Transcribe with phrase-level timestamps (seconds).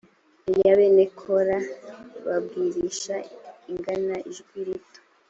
[0.51, 1.59] iya bene k ra
[2.25, 3.15] babwirisha
[3.71, 4.99] inanga ijwi rito